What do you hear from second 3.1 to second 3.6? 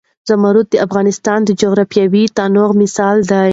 دی.